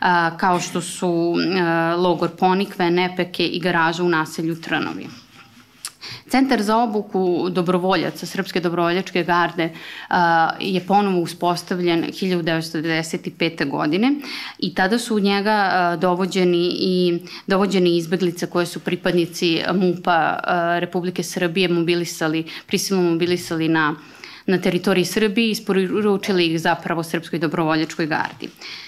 a, 0.00 0.36
kao 0.36 0.60
što 0.60 0.80
su 0.80 1.34
a, 1.36 1.94
logor 1.98 2.30
Ponikve, 2.38 2.90
Nepeke 2.90 3.46
i 3.46 3.60
garaža 3.60 4.02
u 4.02 4.08
naselju 4.08 4.60
Trnovi. 4.60 5.06
Centar 6.30 6.62
za 6.62 6.76
obuku 6.76 7.48
dobrovoljaca 7.50 8.26
Srpske 8.26 8.60
dobrovoljačke 8.60 9.24
garde 9.24 9.70
a, 10.08 10.50
je 10.60 10.80
ponovo 10.86 11.20
uspostavljen 11.20 12.04
1995. 12.04 13.70
godine 13.70 14.14
i 14.58 14.74
tada 14.74 14.98
su 14.98 15.16
u 15.16 15.20
njega 15.20 15.70
a, 15.72 15.96
dovođeni 15.96 16.70
i 16.80 17.18
dovođeni 17.46 17.96
izbeglice 17.96 18.46
koje 18.46 18.66
su 18.66 18.80
pripadnici 18.80 19.62
MUPA 19.74 20.38
a, 20.44 20.78
Republike 20.78 21.22
Srbije 21.22 21.68
mobilisali, 21.68 22.44
prisilno 22.66 23.10
mobilisali 23.10 23.68
na 23.68 23.94
na 24.48 24.58
teritoriji 24.58 25.04
Srbije 25.04 25.48
i 25.48 25.50
isporučili 25.50 26.46
ih 26.46 26.60
zapravo 26.60 27.02
Srpskoj 27.02 27.38
dobrovoljačkoj 27.38 28.06
gardi. 28.06 28.48
A, 28.48 28.87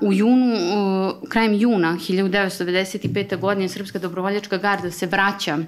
u 0.00 0.12
junu, 0.12 0.54
uh, 0.54 1.28
krajem 1.28 1.54
juna 1.54 1.96
1995. 1.96 3.40
godine 3.40 3.68
Srpska 3.68 3.98
dobrovoljačka 3.98 4.58
garda 4.58 4.90
se 4.90 5.06
vraća 5.06 5.58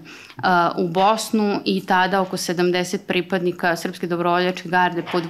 u 0.78 0.88
Bosnu 0.88 1.60
i 1.64 1.86
tada 1.86 2.20
oko 2.20 2.36
70 2.36 2.98
pripadnika 3.06 3.76
Srpske 3.76 4.06
dobrovoljačke 4.06 4.68
garde 4.68 5.02
pod 5.12 5.22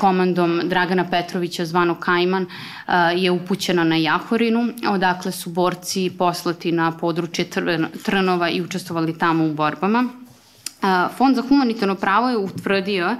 komandom 0.00 0.60
Dragana 0.64 1.10
Petrovića 1.10 1.64
zvano 1.64 1.94
Kajman 1.94 2.46
je 3.16 3.30
upućena 3.30 3.84
na 3.84 3.96
Jahorinu, 3.96 4.68
odakle 4.88 5.32
su 5.32 5.50
borci 5.50 6.10
poslati 6.18 6.72
na 6.72 6.92
područje 6.98 7.46
Trnova 8.04 8.48
i 8.50 8.62
učestvovali 8.62 9.18
tamo 9.18 9.44
u 9.44 9.54
borbama. 9.54 10.08
Fond 11.16 11.36
za 11.36 11.42
humanitarno 11.42 11.94
pravo 11.94 12.30
je 12.30 12.36
utvrdio 12.36 13.16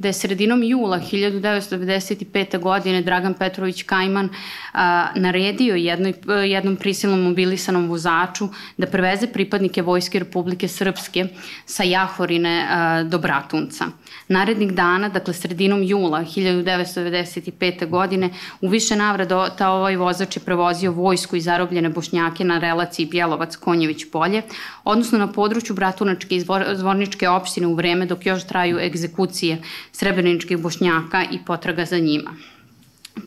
da 0.00 0.08
je 0.08 0.12
sredinom 0.12 0.62
jula 0.62 1.00
1995. 1.00 2.58
godine 2.58 3.02
Dragan 3.02 3.34
Petrović 3.34 3.82
Kajman 3.82 4.28
a, 4.72 5.08
naredio 5.14 5.74
jednoj, 5.74 6.14
jednom 6.46 6.76
prisilnom 6.76 7.20
mobilisanom 7.22 7.88
vozaču 7.88 8.48
da 8.76 8.86
preveze 8.86 9.26
pripadnike 9.26 9.82
Vojske 9.82 10.18
Republike 10.18 10.68
Srpske 10.68 11.26
sa 11.66 11.82
Jahorine 11.82 12.66
a, 12.70 13.02
do 13.02 13.18
Bratunca. 13.18 13.84
Narednih 14.28 14.72
dana, 14.72 15.08
dakle 15.08 15.34
sredinom 15.34 15.82
jula 15.82 16.20
1995. 16.20 17.88
godine, 17.88 18.30
u 18.60 18.68
više 18.68 18.96
navrata 18.96 19.68
ovaj 19.68 19.96
vozač 19.96 20.36
je 20.36 20.40
prevozio 20.40 20.92
vojsku 20.92 21.36
i 21.36 21.40
zarobljene 21.40 21.88
bošnjake 21.88 22.44
na 22.44 22.58
relaciji 22.58 23.06
Bjelovac-Konjević 23.06 24.10
polje, 24.12 24.42
odnosno 24.84 25.18
na 25.18 25.32
području 25.32 25.76
Bratunačke 25.76 26.36
i 26.36 26.44
Zvorničke 26.74 27.28
opštine 27.28 27.66
u 27.66 27.74
vreme 27.74 28.06
dok 28.06 28.26
još 28.26 28.46
traju 28.46 28.78
egzekucije 28.78 29.62
srebreničkih 29.92 30.58
bošnjaka 30.58 31.24
i 31.32 31.38
potraga 31.46 31.84
za 31.84 31.98
njima. 31.98 32.34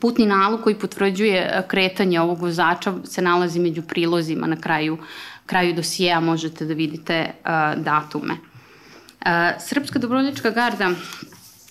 Putni 0.00 0.26
nalog 0.26 0.60
koji 0.62 0.74
potvrđuje 0.74 1.64
kretanje 1.68 2.20
ovog 2.20 2.40
vozača 2.40 2.94
se 3.04 3.22
nalazi 3.22 3.60
među 3.60 3.82
prilozima 3.82 4.46
na 4.46 4.56
kraju, 4.60 4.98
kraju 5.46 5.74
dosijeja, 5.74 6.20
možete 6.20 6.64
da 6.64 6.74
vidite 6.74 7.30
uh, 7.30 7.84
datume. 7.84 8.32
Uh, 8.34 9.28
Srpska 9.60 9.98
dobrovoljačka 9.98 10.50
garda 10.50 10.90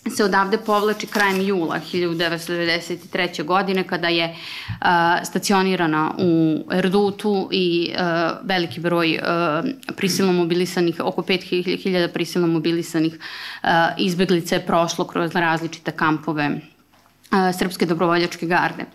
se 0.09 0.23
odavde 0.23 0.57
povlači 0.57 1.07
krajem 1.07 1.41
jula 1.41 1.79
1993. 1.93 3.43
godine 3.43 3.83
kada 3.87 4.07
je 4.07 4.35
uh, 4.35 4.85
stacionirana 5.23 6.11
u 6.19 6.63
Erdutu 6.71 7.49
i 7.51 7.93
uh, 7.93 8.47
veliki 8.47 8.79
broj 8.79 9.19
uh, 9.21 9.95
prisilno 9.95 10.33
mobilisanih, 10.33 10.95
oko 10.99 11.21
5000 11.21 12.07
prisilno 12.07 12.47
mobilisanih 12.47 13.13
uh, 13.13 13.69
izbeglice 13.97 14.55
je 14.55 14.65
prošlo 14.65 15.07
kroz 15.07 15.35
različite 15.35 15.91
kampove 15.91 16.49
uh, 16.49 17.57
Srpske 17.59 17.85
dobrovoljačke 17.85 18.45
garde. 18.45 18.85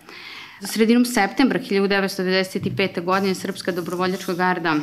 Sredinom 0.61 1.05
septembra 1.05 1.59
1995. 1.59 3.03
godine 3.03 3.35
Srpska 3.35 3.71
dobrovoljačka 3.71 4.33
garda 4.33 4.75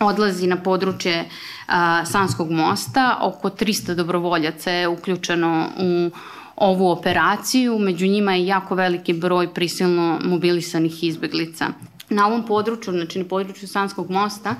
odlazi 0.00 0.46
na 0.46 0.56
područje 0.56 1.24
a, 1.66 2.04
Sanskog 2.04 2.50
mosta. 2.50 3.18
Oko 3.20 3.50
300 3.50 3.94
dobrovoljaca 3.94 4.70
je 4.70 4.88
uključeno 4.88 5.68
u 5.78 6.10
ovu 6.56 6.90
operaciju, 6.90 7.78
među 7.78 8.06
njima 8.06 8.34
je 8.34 8.46
jako 8.46 8.74
veliki 8.74 9.12
broj 9.12 9.54
prisilno 9.54 10.18
mobilisanih 10.24 11.04
izbeglica. 11.04 11.66
Na 12.08 12.26
ovom 12.26 12.46
području, 12.46 12.92
znači 12.92 13.18
na 13.18 13.24
području 13.24 13.68
Sanskog 13.68 14.10
mosta, 14.10 14.54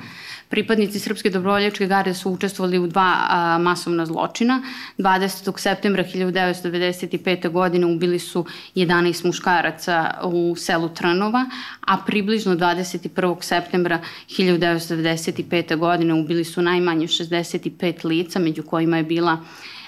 pripadnici 0.54 1.00
Srpske 1.00 1.30
dobrovoljačke 1.30 1.86
garde 1.86 2.14
su 2.14 2.30
učestvovali 2.30 2.78
u 2.78 2.86
dva 2.86 3.26
a, 3.28 3.58
masovna 3.58 4.06
zločina. 4.06 4.62
20. 4.98 5.58
septembra 5.58 6.04
1995. 6.04 7.48
godine 7.50 7.86
ubili 7.86 8.18
su 8.18 8.44
11 8.74 9.26
muškaraca 9.26 10.20
u 10.22 10.54
selu 10.56 10.88
Trnova, 10.88 11.46
a 11.80 11.96
približno 12.06 12.54
21. 12.54 13.42
septembra 13.42 13.98
1995. 14.28 15.76
godine 15.76 16.14
ubili 16.14 16.44
su 16.44 16.62
najmanje 16.62 17.06
65 17.06 18.04
lica, 18.04 18.38
među 18.38 18.62
kojima 18.62 18.96
je 18.96 19.02
bila 19.02 19.38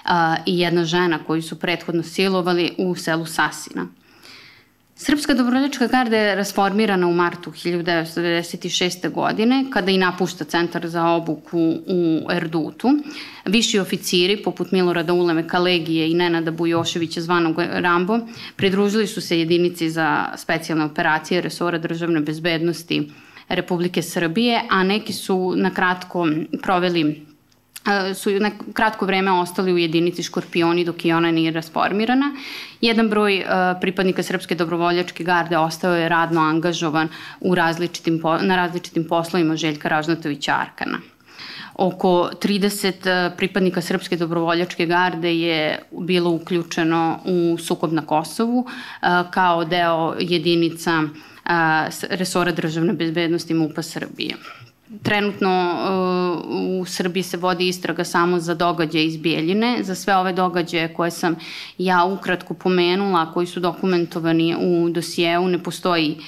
a, 0.05 0.37
i 0.47 0.59
jedna 0.59 0.85
žena 0.85 1.19
koju 1.27 1.43
su 1.43 1.59
prethodno 1.59 2.03
silovali 2.03 2.75
u 2.79 2.95
selu 2.95 3.27
Sasina. 3.27 3.87
Srpska 4.99 5.35
dobrovoljačka 5.35 5.87
garda 5.87 6.17
je 6.17 6.35
rasformirana 6.35 7.07
u 7.07 7.13
martu 7.13 7.51
1996. 7.51 9.11
godine, 9.11 9.65
kada 9.71 9.91
i 9.91 9.99
napušta 9.99 10.45
centar 10.45 10.87
za 10.89 11.05
obuku 11.05 11.59
u 11.87 12.31
Erdutu. 12.33 12.89
Viši 13.45 13.79
oficiri, 13.79 14.43
poput 14.43 14.73
Milorada 14.73 15.13
Uleme 15.13 15.49
Kalegije 15.49 16.11
i 16.11 16.15
Nenada 16.15 16.51
Bujoševića 16.51 17.21
zvanog 17.21 17.59
Rambo, 17.59 18.19
pridružili 18.57 19.07
su 19.07 19.21
se 19.21 19.39
jedinici 19.39 19.91
za 19.91 20.25
specijalne 20.37 20.85
operacije 20.85 21.41
resora 21.41 21.79
državne 21.79 22.21
bezbednosti 22.21 23.11
Republike 23.49 24.03
Srbije, 24.03 24.63
a 24.71 24.83
neki 24.83 25.13
su 25.13 25.55
na 25.57 25.75
kratko 25.75 26.29
proveli 26.63 27.27
su 28.15 28.31
na 28.31 28.51
kratko 28.73 29.07
vreme 29.07 29.33
ostali 29.33 29.73
u 29.73 29.79
jedinici 29.79 30.23
Škorpioni 30.23 30.85
dok 30.85 31.05
i 31.05 31.13
ona 31.13 31.31
nije 31.31 31.51
rasformirana. 31.51 32.35
Jedan 32.81 33.09
broj 33.09 33.45
pripadnika 33.81 34.23
Srpske 34.23 34.55
dobrovoljačke 34.55 35.25
garde 35.25 35.59
ostao 35.59 35.97
je 35.97 36.09
radno 36.09 36.41
angažovan 36.41 37.09
u 37.41 37.55
različitim, 37.55 38.23
na 38.43 38.57
različitim 38.57 39.09
poslovima 39.09 39.57
Željka 39.57 39.89
Ražnatovića 39.89 40.53
Arkana. 40.53 40.99
Oko 41.75 42.31
30 42.43 43.37
pripadnika 43.37 43.81
Srpske 43.81 44.17
dobrovoljačke 44.17 44.87
garde 44.87 45.35
je 45.35 45.79
bilo 45.91 46.31
uključeno 46.31 47.19
u 47.25 47.59
sukob 47.59 47.93
na 47.93 48.07
Kosovu 48.07 48.67
kao 49.31 49.65
deo 49.65 50.15
jedinica 50.21 51.03
resora 52.11 52.53
državne 52.53 52.93
bezbednosti 52.93 53.55
MUPA 53.55 53.83
Srbije. 53.83 54.35
Trenutno 55.03 55.51
uh, 55.73 56.81
u 56.81 56.85
Srbiji 56.85 57.23
se 57.23 57.37
vodi 57.37 57.69
istraga 57.69 58.05
samo 58.05 58.39
za 58.39 58.55
događaje 58.55 59.07
iz 59.07 59.17
Bijeljine. 59.17 59.79
Za 59.83 59.95
sve 59.95 60.17
ove 60.17 60.33
događaje 60.33 60.95
koje 60.95 61.11
sam 61.11 61.37
ja 61.79 62.05
ukratko 62.05 62.55
pomenula, 62.55 63.33
koji 63.33 63.47
su 63.47 63.61
dokumentovani 63.61 64.57
u 64.61 64.89
dosijeu, 64.91 65.49
ne 65.49 65.63
postoji 65.63 66.17
uh, 66.19 66.25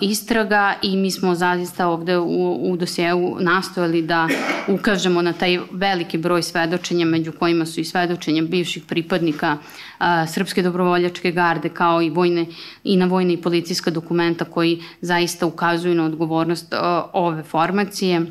istraga 0.00 0.74
i 0.82 0.96
mi 0.96 1.10
smo 1.10 1.34
zaista 1.34 1.88
ovde 1.88 2.18
u, 2.18 2.70
u 2.70 2.76
dosjeu 2.76 3.36
nastojali 3.40 4.02
da 4.02 4.28
ukažemo 4.68 5.22
na 5.22 5.32
taj 5.32 5.58
veliki 5.70 6.18
broj 6.18 6.42
svedočenja 6.42 7.06
među 7.06 7.32
kojima 7.32 7.66
su 7.66 7.80
i 7.80 7.84
svedočenja 7.84 8.42
bivših 8.42 8.82
pripadnika 8.88 9.56
a, 9.98 10.26
Srpske 10.26 10.62
dobrovoljačke 10.62 11.30
garde 11.30 11.68
kao 11.68 12.02
i, 12.02 12.10
vojne, 12.10 12.46
i 12.84 12.96
na 12.96 13.06
vojne 13.06 13.32
i 13.32 13.42
policijska 13.42 13.90
dokumenta 13.90 14.44
koji 14.44 14.82
zaista 15.00 15.46
ukazuju 15.46 15.94
na 15.94 16.04
odgovornost 16.04 16.72
a, 16.72 17.10
ove 17.12 17.42
formacije 17.42 18.26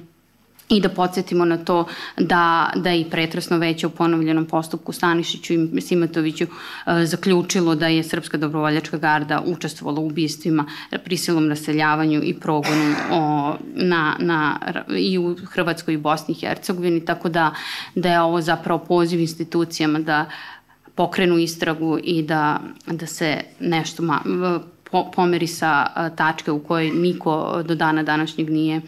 i 0.70 0.80
da 0.82 0.90
podsjetimo 0.90 1.46
na 1.46 1.58
to 1.58 1.86
da, 2.18 2.72
da 2.76 2.94
i 2.94 3.06
pretresno 3.06 3.58
veće 3.58 3.88
u 3.88 3.90
ponovljenom 3.90 4.46
postupku 4.46 4.92
Stanišiću 4.92 5.54
i 5.54 5.82
Simatoviću 5.82 6.44
e, 6.44 7.06
zaključilo 7.06 7.76
da 7.76 7.88
je 7.88 8.04
Srpska 8.04 8.38
dobrovoljačka 8.38 8.98
garda 8.98 9.44
učestvovala 9.46 10.00
u 10.00 10.06
ubistvima, 10.06 10.66
prisilom 11.06 11.50
raseljavanju 11.50 12.22
i 12.24 12.34
progonu 12.34 12.96
o, 13.12 13.54
na, 13.76 14.16
na, 14.20 14.60
i 14.98 15.18
u 15.18 15.36
Hrvatskoj 15.46 15.94
i 15.94 15.98
Bosni 15.98 16.34
i 16.34 16.40
Hercegovini, 16.40 17.06
tako 17.06 17.30
da, 17.30 17.54
da 17.96 18.12
je 18.12 18.22
ovo 18.22 18.42
zapravo 18.42 18.80
poziv 18.80 19.20
institucijama 19.20 20.00
da 20.00 20.26
pokrenu 20.96 21.38
istragu 21.38 22.00
i 22.04 22.24
da, 22.24 22.60
da 22.88 23.06
se 23.08 23.42
nešto 23.60 24.04
ma, 24.04 24.20
pomeri 25.16 25.48
sa 25.48 25.88
tačke 26.16 26.52
u 26.52 26.60
kojoj 26.60 26.92
niko 26.92 27.64
do 27.66 27.76
dana 27.76 28.04
današnjeg 28.04 28.50
nije 28.50 28.82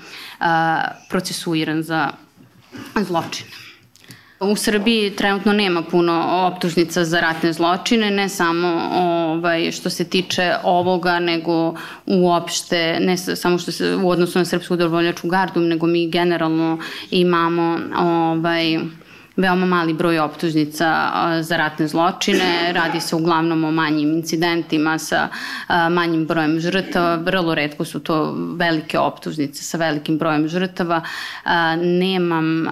procesuiran 1.10 1.84
za 1.84 2.10
zločine. 2.96 3.50
U 4.40 4.56
Srbiji 4.56 5.16
trenutno 5.16 5.54
nema 5.54 5.82
puno 5.82 6.50
optužnica 6.54 7.06
za 7.06 7.20
ratne 7.20 7.54
zločine, 7.54 8.12
ne 8.12 8.30
samo 8.30 8.68
ovaj, 8.94 9.72
što 9.72 9.90
se 9.90 10.04
tiče 10.04 10.54
ovoga, 10.64 11.20
nego 11.20 11.76
uopšte, 12.06 12.98
ne 13.00 13.18
samo 13.18 13.58
što 13.58 13.72
se 13.72 13.96
u 13.96 14.10
odnosu 14.10 14.40
na 14.40 14.46
Srpsku 14.46 14.76
dobrovoljačku 14.76 15.28
gardu, 15.28 15.60
nego 15.60 15.88
mi 15.88 16.10
generalno 16.10 16.80
imamo 17.12 17.80
ovaj, 18.00 18.80
veoma 19.36 19.66
mali 19.66 19.94
broj 19.94 20.20
optužnica 20.20 21.12
za 21.42 21.58
ratne 21.58 21.88
zločine, 21.88 22.74
radi 22.74 23.00
se 23.00 23.16
uglavnom 23.16 23.64
o 23.64 23.72
manjim 23.72 24.14
incidentima 24.14 24.98
sa 25.00 25.28
manjim 25.90 26.26
brojem 26.26 26.60
žrtava, 26.60 27.16
vrlo 27.16 27.56
redko 27.56 27.86
su 27.86 28.00
to 28.00 28.36
velike 28.56 29.00
optužnice 29.00 29.64
sa 29.64 29.78
velikim 29.78 30.18
brojem 30.18 30.48
žrtava. 30.48 31.02
Nemam 31.82 32.68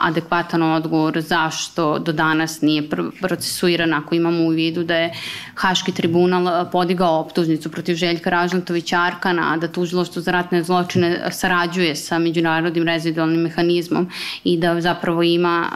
adekvatan 0.00 0.62
odgovor 0.62 1.20
zašto 1.20 1.98
do 1.98 2.12
danas 2.12 2.60
nije 2.60 2.88
procesuiran 3.20 3.94
ako 3.94 4.14
imamo 4.14 4.44
u 4.44 4.48
vidu 4.48 4.84
da 4.84 4.96
je 4.96 5.12
Haški 5.54 5.92
tribunal 5.92 6.70
podigao 6.70 7.20
optužnicu 7.20 7.70
protiv 7.70 7.94
Željka 7.96 8.30
Ražnatovića 8.30 9.00
Arkana, 9.00 9.52
a 9.52 9.56
da 9.56 9.68
tužiloštvo 9.68 10.22
za 10.22 10.30
ratne 10.30 10.62
zločine 10.62 11.30
sarađuje 11.30 11.96
sa 11.96 12.18
međunarodnim 12.18 12.84
rezidualnim 12.84 13.40
mehanizmom 13.40 14.10
i 14.44 14.58
da 14.58 14.80
zapravo 14.80 15.22
ima 15.22 15.66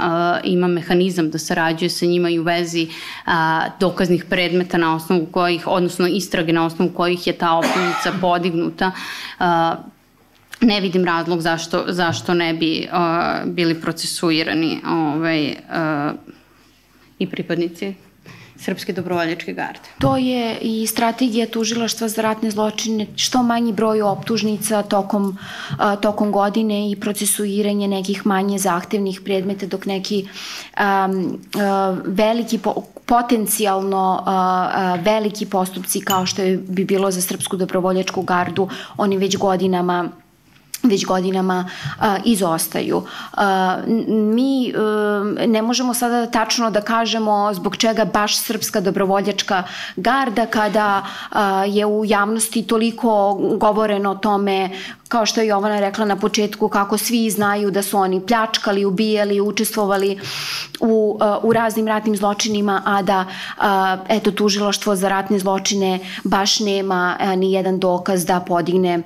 ima 0.44 0.68
mehanizam 0.68 1.30
da 1.30 1.38
sarađuje 1.38 1.90
sa 1.90 2.06
njima 2.06 2.30
i 2.30 2.38
u 2.38 2.42
vezi 2.42 2.88
a, 3.26 3.68
dokaznih 3.80 4.24
predmeta 4.24 4.78
na 4.78 4.94
osnovu 4.96 5.26
kojih, 5.26 5.66
odnosno 5.66 6.06
istrage 6.06 6.52
na 6.52 6.66
osnovu 6.66 6.90
kojih 6.90 7.26
je 7.26 7.33
ta 7.33 7.56
optužnica 7.56 8.12
podignuta. 8.20 8.92
A, 9.38 9.76
ne 10.61 10.80
vidim 10.80 11.04
razlog 11.04 11.40
zašto, 11.40 11.85
zašto 11.88 12.35
ne 12.35 12.54
bi 12.54 12.88
a, 12.92 13.42
bili 13.46 13.80
procesuirani 13.80 14.80
ovaj, 14.87 15.54
a, 15.70 16.12
i 17.18 17.26
pripadnici 17.26 17.94
Srpske 18.61 18.92
dobrovoljačke 18.92 19.53
garde. 19.53 19.88
To 19.99 20.16
je 20.16 20.59
i 20.61 20.87
strategija 20.87 21.46
tužilaštva 21.46 22.09
za 22.09 22.23
ratne 22.23 22.51
zločine, 22.51 23.07
što 23.16 23.42
manji 23.42 23.73
broj 23.73 24.03
optužnica 24.03 24.83
tokom, 24.83 25.38
a, 25.79 25.96
tokom 25.96 26.33
godine 26.33 26.90
i 26.90 26.96
procesuiranje 26.96 27.88
nekih 27.88 28.27
manje 28.27 28.59
zahtevnih 28.59 29.20
predmeta 29.25 29.66
dok 29.66 29.87
neki 29.87 30.29
a, 30.77 31.09
a, 31.57 31.96
veliki 32.05 32.59
po, 32.59 32.75
potencijalno 33.07 34.25
veliki 35.05 35.46
postupci 35.46 36.01
kao 36.01 36.27
što 36.27 36.42
je 36.42 36.57
bi 36.57 36.85
bilo 36.85 37.11
za 37.11 37.20
Srpsku 37.20 37.57
dobrovoljačku 37.57 38.23
gardu, 38.23 38.68
oni 38.96 39.18
već 39.18 39.37
godinama 39.37 40.09
već 40.83 41.07
godinama 41.07 41.69
a, 42.01 42.16
izostaju. 42.25 43.03
A, 43.33 43.79
mi 44.09 44.73
a, 44.73 45.47
ne 45.47 45.62
možemo 45.62 45.95
sada 45.95 46.27
tačno 46.27 46.71
da 46.71 46.81
kažemo 46.81 47.55
zbog 47.55 47.77
čega 47.77 48.05
baš 48.05 48.38
Srpska 48.38 48.81
dobrovoljačka 48.81 49.62
garda 49.97 50.47
kada 50.47 51.07
a, 51.31 51.64
je 51.64 51.87
u 51.87 52.05
javnosti 52.05 52.62
toliko 52.62 53.35
govoreno 53.57 54.11
o 54.11 54.14
tome 54.14 54.71
kao 55.11 55.27
što 55.27 55.40
je 55.40 55.46
Jovana 55.46 55.81
rekla 55.81 56.05
na 56.05 56.16
početku, 56.16 56.68
kako 56.68 56.99
svi 56.99 57.31
znaju 57.31 57.70
da 57.70 57.83
su 57.83 57.99
oni 57.99 58.20
pljačkali, 58.27 58.85
ubijali, 58.85 59.40
učestvovali 59.40 60.18
u, 60.81 61.18
uh, 61.20 61.44
u 61.44 61.53
raznim 61.53 61.88
ratnim 61.88 62.16
zločinima, 62.16 62.83
a 62.87 63.03
da 63.03 63.25
uh, 63.27 63.64
eto 64.09 64.31
tužilaštvo 64.31 64.96
za 64.96 65.09
ratne 65.09 65.38
zločine 65.38 65.99
baš 66.25 66.61
nema 66.61 67.16
uh, 67.20 67.35
ni 67.38 67.53
jedan 67.53 67.79
dokaz 67.79 68.25
da 68.25 68.40
podigne 68.40 69.03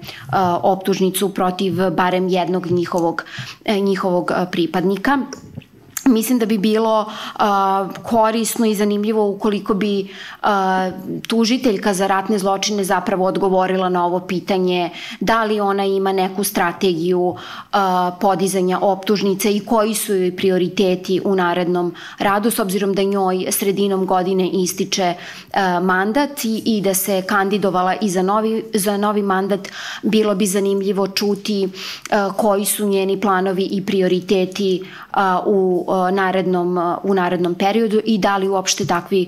optužnicu 0.62 1.28
protiv 1.34 1.90
barem 1.90 2.28
jednog 2.28 2.66
njihovog, 2.66 3.24
njihovog 3.68 4.32
pripadnika. 4.50 5.18
Mislim 6.06 6.38
da 6.38 6.46
bi 6.46 6.58
bilo 6.58 7.00
uh, 7.00 7.42
korisno 8.02 8.66
i 8.66 8.74
zanimljivo 8.74 9.28
ukoliko 9.30 9.74
bi 9.74 10.08
uh, 10.42 10.48
tužiteljka 11.28 11.94
za 11.94 12.06
ratne 12.06 12.38
zločine 12.38 12.84
zapravo 12.84 13.24
odgovorila 13.24 13.88
na 13.88 14.06
ovo 14.06 14.20
pitanje 14.20 14.90
da 15.20 15.44
li 15.44 15.60
ona 15.60 15.84
ima 15.84 16.12
neku 16.12 16.44
strategiju 16.44 17.20
uh, 17.20 17.36
podizanja 18.20 18.78
optužnice 18.82 19.52
i 19.52 19.60
koji 19.60 19.94
su 19.94 20.14
joj 20.14 20.36
prioriteti 20.36 21.20
u 21.24 21.34
narednom 21.34 21.94
radu 22.18 22.50
s 22.50 22.58
obzirom 22.58 22.92
da 22.92 23.02
njoj 23.02 23.46
sredinom 23.50 24.06
godine 24.06 24.48
ističe 24.48 25.14
uh, 25.14 25.84
mandat 25.84 26.44
i, 26.44 26.62
i 26.64 26.80
da 26.80 26.94
se 26.94 27.22
kandidovala 27.26 27.94
i 28.00 28.08
za 28.08 28.22
novi, 28.22 28.64
za 28.74 28.96
novi 28.96 29.22
mandat 29.22 29.68
bilo 30.02 30.34
bi 30.34 30.46
zanimljivo 30.46 31.08
čuti 31.08 31.68
uh, 31.68 32.34
koji 32.36 32.64
su 32.64 32.88
njeni 32.88 33.20
planovi 33.20 33.64
i 33.64 33.86
prioriteti 33.86 34.82
uh, 35.16 35.20
u 35.46 35.93
narednom, 36.12 36.96
u 37.02 37.14
narednom 37.14 37.54
periodu 37.54 38.00
i 38.04 38.18
da 38.18 38.36
li 38.36 38.48
uopšte 38.48 38.86
takvi 38.86 39.26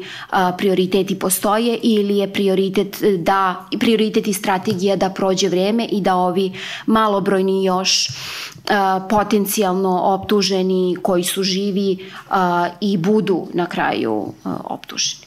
prioriteti 0.59 1.19
postoje 1.19 1.79
ili 1.83 2.17
je 2.17 2.33
prioritet, 2.33 3.03
da, 3.19 3.67
prioritet 3.81 4.27
i 4.27 4.33
strategija 4.33 4.97
da 4.97 5.11
prođe 5.11 5.49
vreme 5.49 5.85
i 5.85 6.01
da 6.01 6.17
ovi 6.17 6.53
malobrojni 6.87 7.65
još 7.65 8.09
potencijalno 9.11 10.01
optuženi 10.03 10.97
koji 11.03 11.25
su 11.25 11.43
živi 11.43 11.99
i 12.81 12.97
budu 12.97 13.47
na 13.55 13.67
kraju 13.67 14.33
optuženi. 14.45 15.26